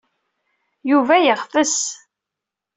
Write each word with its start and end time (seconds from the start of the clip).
Yuba 0.91 1.15
yeɣtes. 1.19 1.77